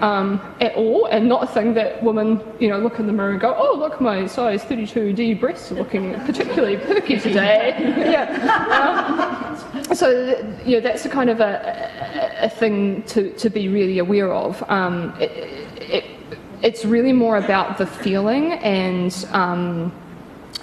[0.00, 3.30] um, at all, and not a thing that women, you know, look in the mirror
[3.30, 7.74] and go, "Oh, look, my size 32D breasts are looking particularly perky today."
[8.10, 9.56] yeah.
[9.74, 10.08] Um, so,
[10.64, 14.62] you know, that's a kind of a, a, thing to, to be really aware of.
[14.70, 15.30] Um, it,
[15.80, 16.04] it,
[16.62, 19.12] it's really more about the feeling and.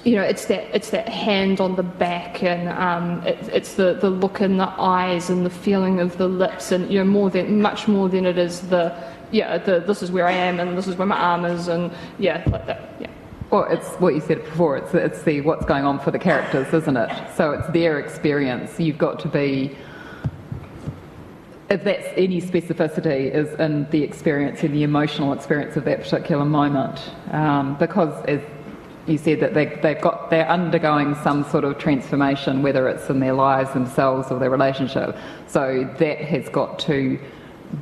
[0.03, 3.93] You know, it's that it's that hand on the back, and um, it, it's the,
[3.93, 7.29] the look in the eyes and the feeling of the lips, and you know, more
[7.29, 8.93] than much more than it is the
[9.33, 11.91] yeah, the, this is where I am and this is where my arm is, and
[12.19, 13.07] yeah, like that, yeah.
[13.49, 14.77] Well, it's what you said before.
[14.77, 17.09] It's it's the what's going on for the characters, isn't it?
[17.35, 18.79] So it's their experience.
[18.79, 19.75] You've got to be.
[21.69, 26.45] If that's any specificity, is in the experience and the emotional experience of that particular
[26.45, 26.99] moment,
[27.31, 28.41] um, because as
[29.07, 33.19] you said that they, they've got they're undergoing some sort of transformation, whether it's in
[33.19, 35.15] their lives themselves or their relationship.
[35.47, 37.19] So that has got to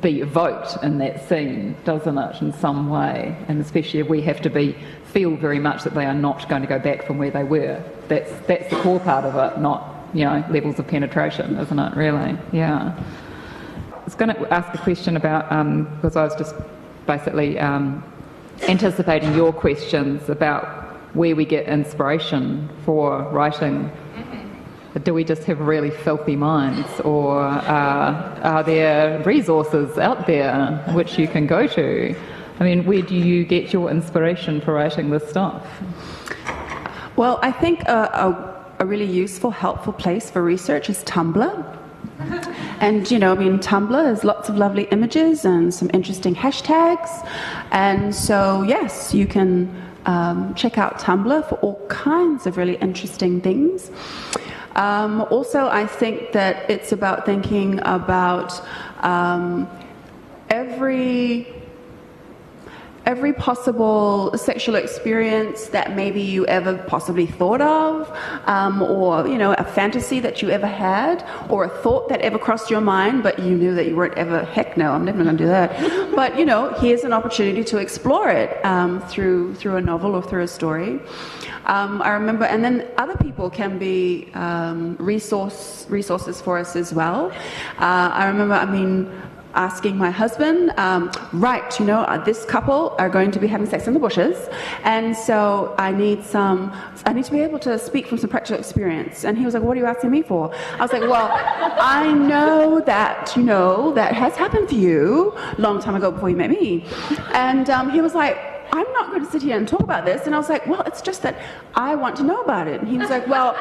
[0.00, 3.36] be evoked in that scene, doesn't it, in some way?
[3.48, 6.62] And especially if we have to be feel very much that they are not going
[6.62, 7.82] to go back from where they were.
[8.08, 11.96] That's that's the core part of it, not you know levels of penetration, isn't it?
[11.96, 12.98] Really, yeah.
[13.92, 16.56] I was going to ask a question about um, because I was just
[17.06, 18.02] basically um,
[18.68, 20.81] anticipating your questions about
[21.14, 23.90] where we get inspiration for writing
[25.04, 31.18] do we just have really filthy minds, or uh, are there resources out there which
[31.18, 32.14] you can go to?
[32.60, 35.66] I mean, where do you get your inspiration for writing this stuff?
[37.16, 41.78] Well, I think a, a, a really useful, helpful place for research is Tumblr.
[42.80, 47.26] And you know, I mean, Tumblr has lots of lovely images and some interesting hashtags.
[47.70, 49.74] And so, yes, you can
[50.06, 53.90] um, check out Tumblr for all kinds of really interesting things.
[54.74, 58.60] Um, also, I think that it's about thinking about
[59.04, 59.68] um,
[60.48, 61.46] every
[63.06, 68.10] every possible sexual experience that maybe you ever possibly thought of,
[68.46, 72.38] um, or you know, a fantasy that you ever had, or a thought that ever
[72.38, 74.44] crossed your mind, but you knew that you weren't ever.
[74.44, 75.70] Heck no, I'm never going to do that.
[76.14, 80.22] but you know, here's an opportunity to explore it um, through through a novel or
[80.22, 81.00] through a story.
[81.66, 86.92] Um, I remember, and then other people can be um, resource resources for us as
[86.92, 87.30] well.
[87.78, 89.10] Uh, I remember, I mean,
[89.54, 93.66] asking my husband, um, right, you know, uh, this couple are going to be having
[93.66, 94.48] sex in the bushes,
[94.84, 96.72] and so I need some,
[97.06, 99.24] I need to be able to speak from some practical experience.
[99.24, 100.54] And he was like, what are you asking me for?
[100.78, 105.80] I was like, well, I know that, you know, that has happened to you long
[105.80, 106.84] time ago before you met me.
[107.32, 110.24] And um, he was like, I'm not going to sit here and talk about this.
[110.24, 111.38] And I was like, well, it's just that
[111.74, 112.80] I want to know about it.
[112.80, 113.54] And he was like, well,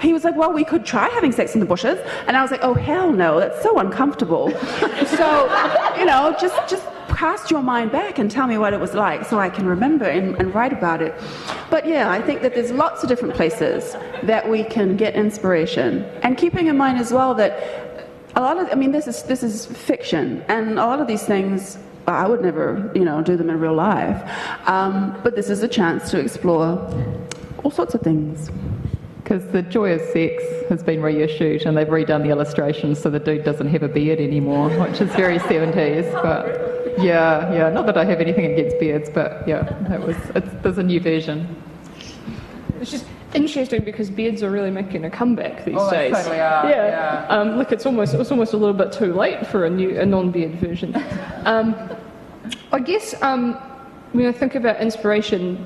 [0.00, 1.98] he was like, well, we could try having sex in the bushes.
[2.26, 4.50] And I was like, oh, hell no, that's so uncomfortable.
[5.06, 8.92] so, you know, just, just cast your mind back and tell me what it was
[8.92, 11.14] like so I can remember and, and write about it.
[11.70, 16.04] But yeah, I think that there's lots of different places that we can get inspiration.
[16.22, 19.42] And keeping in mind as well that a lot of, I mean, this is, this
[19.42, 20.44] is fiction.
[20.48, 23.74] And a lot of these things I would never, you know, do them in real
[23.74, 24.20] life.
[24.68, 26.78] Um, but this is a chance to explore
[27.62, 28.50] all sorts of things.
[29.22, 33.20] Because the Joy of Sex has been reissued and they've redone the illustrations so the
[33.20, 36.10] dude doesn't have a beard anymore, which is very 70s.
[36.22, 40.16] But yeah, yeah, not that I have anything against beards, but yeah, it was,
[40.62, 41.56] there's a new version.
[42.80, 46.14] It's just interesting because beards are really making a comeback these oh, days.
[46.14, 46.68] Totally are.
[46.68, 47.26] Yeah, yeah.
[47.28, 50.06] Um, look, it's almost it's almost a little bit too late for a new a
[50.06, 50.94] non-beard version.
[51.44, 51.74] Um,
[52.70, 53.54] I guess um,
[54.12, 55.64] when I think about inspiration,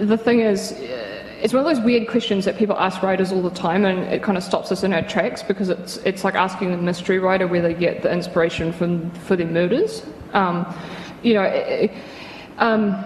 [0.00, 0.72] the thing is.
[0.72, 1.04] Uh,
[1.40, 4.24] it's one of those weird questions that people ask writers all the time, and it
[4.24, 7.46] kind of stops us in our tracks because it's it's like asking a mystery writer
[7.46, 10.04] where they get the inspiration from for their murders.
[10.32, 10.66] Um,
[11.22, 11.92] you know, it,
[12.58, 12.96] um,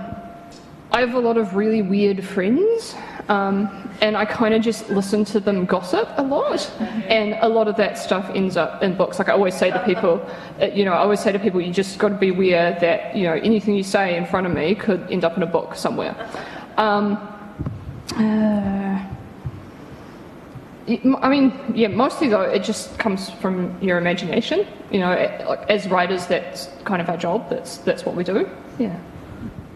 [0.93, 2.95] I have a lot of really weird friends
[3.29, 6.71] um, and I kind of just listen to them gossip a lot.
[7.09, 9.19] And a lot of that stuff ends up in books.
[9.19, 10.15] Like I always say to people,
[10.61, 13.17] uh, you know, I always say to people, you just got to be aware that,
[13.17, 15.75] you know, anything you say in front of me could end up in a book
[15.75, 16.15] somewhere.
[16.77, 17.17] Um,
[18.19, 18.99] Uh,
[21.23, 24.67] I mean, yeah, mostly though, it just comes from your imagination.
[24.91, 25.13] You know,
[25.69, 27.49] as writers, that's kind of our job.
[27.49, 28.49] That's that's what we do.
[28.79, 28.99] Yeah.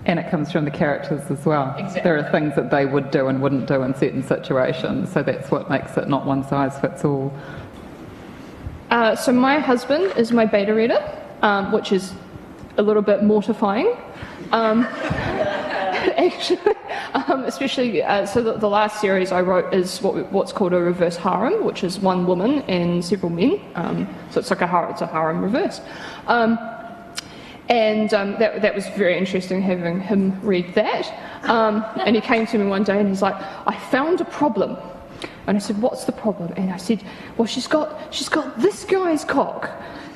[0.06, 1.74] And it comes from the characters as well.
[1.76, 2.02] Exactly.
[2.02, 5.50] There are things that they would do and wouldn't do in certain situations, so that's
[5.50, 7.36] what makes it not one size fits all.
[8.90, 11.02] Uh, so my husband is my beta reader,
[11.42, 12.14] um, which is
[12.78, 13.96] a little bit mortifying.
[14.52, 14.84] Um,
[16.16, 16.74] actually,
[17.14, 20.80] um, especially uh, so the, the, last series I wrote is what, what's called a
[20.80, 23.60] reverse harem, which is one woman and several men.
[23.74, 25.80] Um, so it's like a harem, it's a harem reverse.
[27.68, 31.12] And um, that, that was very interesting having him read that.
[31.48, 33.34] Um, and he came to me one day and he's like,
[33.66, 34.76] I found a problem.
[35.46, 36.52] And I said, What's the problem?
[36.56, 37.02] And I said,
[37.36, 39.70] Well, she's got, she's got this guy's cock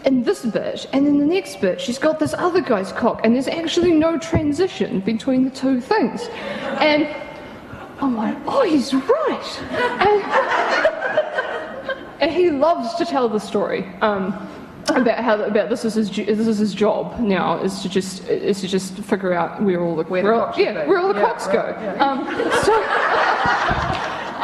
[0.05, 3.35] in this bit, and in the next bit, she's got this other guy's cock, and
[3.35, 6.29] there's actually no transition between the two things.
[6.81, 7.07] And
[8.01, 9.61] I'm like, Oh, he's right.
[10.01, 10.23] And,
[12.21, 13.87] and he loves to tell the story.
[14.01, 14.49] Um,
[14.89, 18.61] about how about this is his this is his job now is to just is
[18.61, 21.27] to just figure out where all the where, where all, yeah where all the yeah,
[21.27, 21.81] cocks right, go.
[21.81, 22.05] Yeah.
[22.05, 22.25] Um,
[22.65, 22.75] so,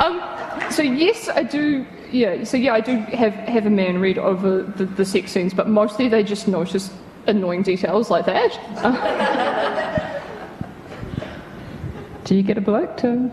[0.05, 1.87] um, so yes, I do.
[2.12, 5.53] Yeah, so yeah, I do have have a man read over the, the sex scenes,
[5.53, 6.91] but mostly they just notice
[7.26, 8.59] annoying details like that.
[8.76, 10.20] Uh,
[12.24, 13.30] do you get a bloke to?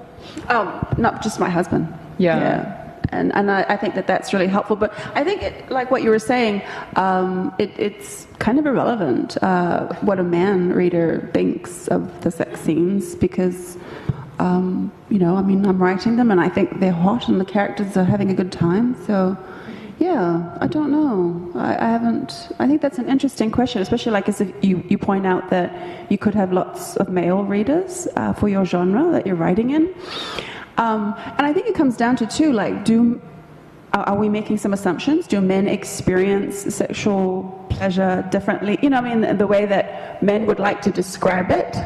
[0.50, 1.88] Oh, not just my husband.
[2.18, 2.40] Yeah.
[2.40, 2.83] yeah
[3.14, 4.76] and, and I, I, think that that's really helpful.
[4.76, 6.62] But I think, it, like what you were saying,
[6.96, 12.60] um, it, it's kind of irrelevant uh, what a man reader thinks of the sex
[12.62, 13.78] scenes because,
[14.40, 17.46] um, you know, I mean, I'm writing them and I think they're hot and the
[17.46, 18.96] characters are having a good time.
[19.06, 19.38] So,
[20.00, 21.52] yeah, I don't know.
[21.56, 22.50] I, I haven't.
[22.60, 26.18] I think that's an interesting question, especially like as you, you point out that you
[26.18, 29.94] could have lots of male readers uh, for your genre that you're writing in.
[30.78, 33.22] Um, and I think it comes down to too, like, do
[33.94, 35.28] are we making some assumptions?
[35.28, 38.80] Do men experience sexual pleasure differently?
[38.82, 41.78] You know, I mean, the way that men would like to describe it,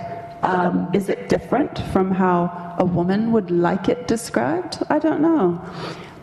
[0.42, 4.78] um, is it different from how a woman would like it described?
[4.90, 5.62] I don't know.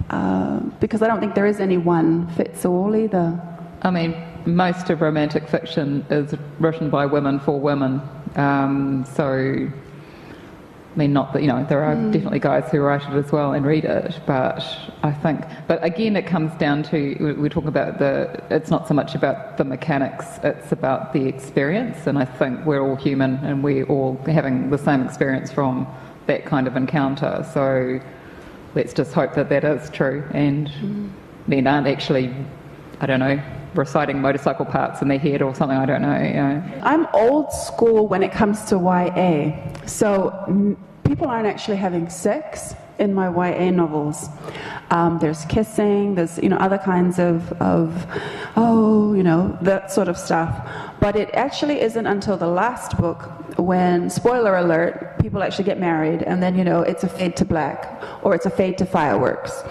[0.08, 3.38] Uh, because I don't think there is any one fits all either.
[3.82, 8.00] I mean, most of romantic fiction is written by women for women.
[8.36, 9.68] Um, so
[10.94, 12.12] I mean, not that, you know, there are mm.
[12.12, 14.64] definitely guys who write it as well and read it, but
[15.02, 18.94] I think, but again, it comes down to, we're talking about the, it's not so
[18.94, 23.64] much about the mechanics, it's about the experience, and I think we're all human and
[23.64, 25.88] we're all having the same experience from
[26.26, 27.98] that kind of encounter, so
[28.76, 31.10] let's just hope that that is true, and mm.
[31.48, 32.32] men aren't actually,
[33.00, 33.42] I don't know,
[33.76, 35.76] reciting motorcycle parts in their head or something.
[35.76, 36.20] I don't know.
[36.20, 36.80] You know.
[36.82, 39.86] I'm old school when it comes to YA.
[39.86, 44.28] So m- people aren't actually having sex in my YA novels.
[44.90, 48.06] Um, there's kissing, there's you know other kinds of, of
[48.56, 50.68] oh you know that sort of stuff.
[51.00, 56.22] But it actually isn't until the last book when spoiler alert people actually get married
[56.22, 59.62] and then you know it's a fade to black or it's a fade to fireworks.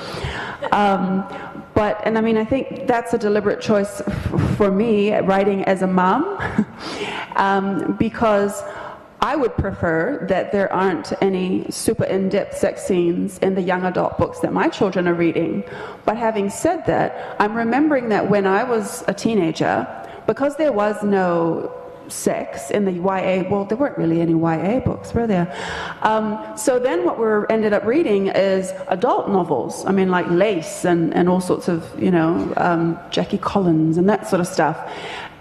[0.71, 1.25] Um,
[1.73, 4.01] but, and I mean, I think that's a deliberate choice
[4.57, 6.37] for me, writing as a mom,
[7.35, 8.63] um, because
[9.21, 13.85] I would prefer that there aren't any super in depth sex scenes in the young
[13.85, 15.63] adult books that my children are reading.
[16.05, 19.87] But having said that, I'm remembering that when I was a teenager,
[20.27, 23.49] because there was no sex in the YA.
[23.49, 25.53] Well, there weren't really any YA books, were there?
[26.01, 29.85] Um, so then what we ended up reading is adult novels.
[29.85, 34.09] I mean, like Lace and, and all sorts of, you know, um, Jackie Collins and
[34.09, 34.77] that sort of stuff.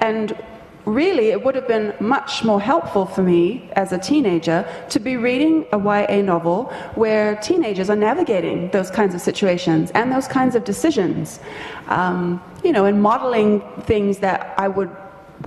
[0.01, 0.37] And
[0.85, 5.17] really, it would have been much more helpful for me as a teenager to be
[5.17, 10.55] reading a YA novel where teenagers are navigating those kinds of situations and those kinds
[10.55, 11.41] of decisions.
[11.89, 14.91] Um, you know, and modeling things that I would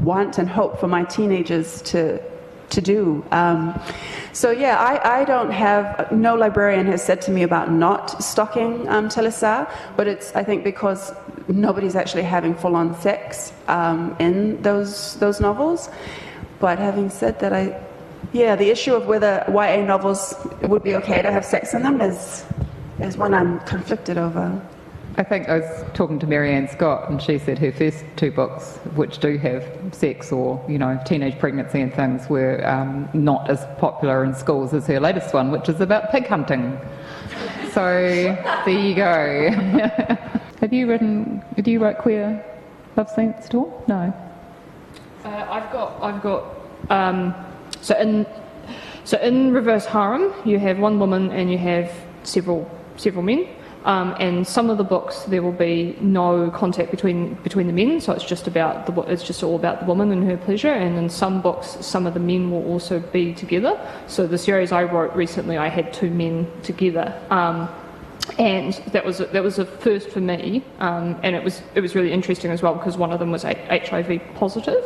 [0.02, 2.22] want and hope for my teenagers to
[2.70, 3.24] to do.
[3.32, 3.80] Um,
[4.34, 8.88] so yeah, I, I don't have no librarian has said to me about not stocking
[8.90, 9.10] um,
[9.96, 11.14] but it's I think because
[11.48, 15.90] nobody's actually having full on sex um, in those those novels.
[16.60, 17.80] But having said that, I
[18.34, 20.34] yeah, the issue of whether YA novels
[20.64, 22.46] would be okay to have sex in them is
[23.00, 24.62] is one I'm conflicted over.
[25.18, 28.78] I think I was talking to Marianne Scott, and she said her first two books,
[28.96, 33.66] which do have sex or you know teenage pregnancy and things, were um, not as
[33.78, 36.78] popular in schools as her latest one, which is about pig hunting.
[37.72, 37.82] So
[38.66, 39.52] there you go.
[40.60, 41.42] have you written?
[41.62, 42.44] Do you write queer
[42.98, 43.86] love scenes at all?
[43.88, 44.14] No.
[45.24, 46.04] Uh, I've got.
[46.04, 46.44] I've got.
[46.90, 47.34] Um,
[47.80, 48.26] so in
[49.06, 51.90] So in reverse harem, you have one woman and you have
[52.24, 53.48] several several men.
[53.86, 58.02] Um, and some of the books there will be no contact between between the men,
[58.02, 60.74] so it's just about the it's just all about the woman and her pleasure.
[60.74, 63.80] And in some books, some of the men will also be together.
[64.08, 67.14] So the series I wrote recently, I had two men together.
[67.30, 67.70] Um,
[68.40, 71.82] and that was a, that was a first for me, um, and it was it
[71.82, 74.84] was really interesting as well because one of them was HIV positive,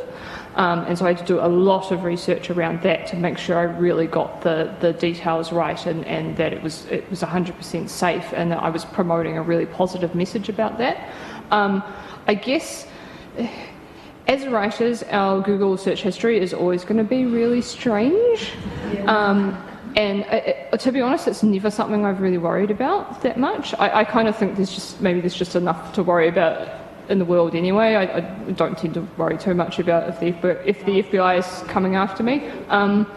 [0.59, 3.37] um, and so I had to do a lot of research around that to make
[3.37, 7.21] sure I really got the, the details right and, and that it was it was
[7.21, 11.13] 100% safe and that I was promoting a really positive message about that.
[11.49, 11.81] Um,
[12.27, 12.85] I guess
[14.27, 18.51] as writers, our Google search history is always going to be really strange.
[19.05, 19.57] Um,
[19.95, 23.73] and uh, uh, to be honest, it's never something I've really worried about that much.
[23.75, 26.78] I, I kind of think there's just maybe there's just enough to worry about
[27.09, 27.95] in the world anyway.
[27.95, 28.19] I, I
[28.51, 32.23] don't tend to worry too much about if the, if the FBI is coming after
[32.23, 32.47] me.
[32.69, 33.07] Um,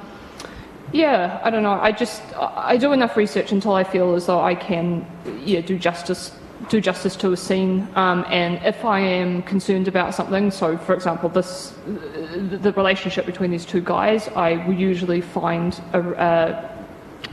[0.93, 1.73] yeah, I don't know.
[1.73, 5.07] I just I do enough research until I feel as though I can
[5.43, 6.37] yeah do justice
[6.69, 7.89] do justice to a scene.
[7.95, 13.51] Um, and if I am concerned about something, so for example, this the relationship between
[13.51, 16.71] these two guys, I will usually find a,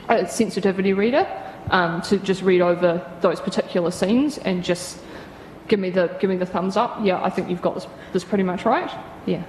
[0.08, 1.28] a, a sensitivity reader
[1.70, 5.00] um, to just read over those particular scenes and just
[5.70, 6.98] give me the give me the thumbs up.
[7.02, 8.92] Yeah, I think you've got this, this pretty much right.
[9.26, 9.44] Yeah.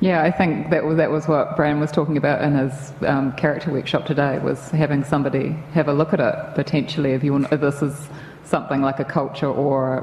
[0.00, 3.32] Yeah, I think that was that was what Bran was talking about in his um,
[3.32, 4.38] character workshop today.
[4.40, 7.36] Was having somebody have a look at it potentially if you.
[7.46, 8.08] If this is
[8.44, 10.02] something like a culture or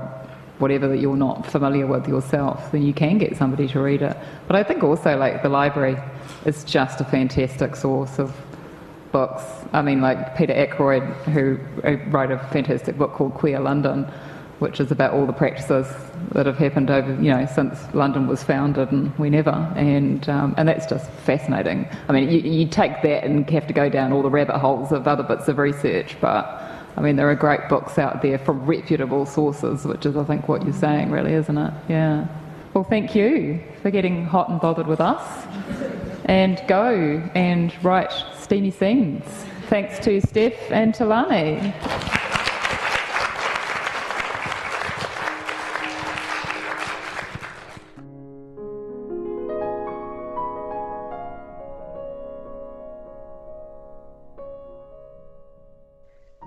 [0.59, 4.17] whatever that you're not familiar with yourself, then you can get somebody to read it.
[4.47, 5.97] But I think also like the library
[6.45, 8.35] is just a fantastic source of
[9.13, 9.43] books.
[9.71, 11.03] I mean, like Peter Ackroyd,
[11.33, 11.57] who
[12.09, 14.03] wrote a fantastic book called Queer London,
[14.59, 15.87] which is about all the practices
[16.33, 20.67] that have happened over, you know, since London was founded and whenever, and um, and
[20.67, 21.87] that's just fascinating.
[22.09, 24.91] I mean, you, you take that and have to go down all the rabbit holes
[24.91, 26.59] of other bits of research, but.
[26.95, 30.47] I mean, there are great books out there from reputable sources, which is, I think,
[30.47, 31.73] what you're saying, really, isn't it?
[31.89, 32.27] Yeah.
[32.75, 35.47] Well, thank you for getting hot and bothered with us.
[36.25, 39.23] And go and write steamy scenes.
[39.67, 41.73] Thanks to Steph and to Lani.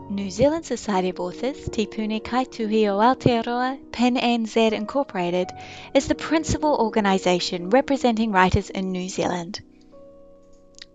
[0.08, 5.50] New Zealand Society of Authors, Te Puni Kaituhi o Aotearoa, PEN NZ Incorporated,
[5.94, 9.60] is the principal organisation representing writers in New Zealand.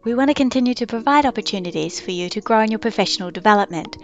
[0.03, 3.97] We want to continue to provide opportunities for you to grow in your professional development.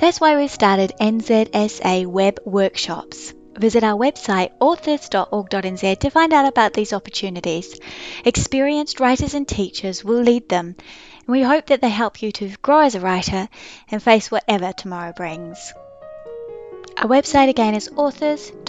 [0.00, 3.34] That's why we've started NZSA Web Workshops.
[3.58, 7.78] Visit our website authors.org.nz to find out about these opportunities.
[8.24, 12.48] Experienced writers and teachers will lead them, and we hope that they help you to
[12.62, 13.46] grow as a writer
[13.90, 15.74] and face whatever tomorrow brings.
[16.96, 18.62] Our website again is authors.org.nz.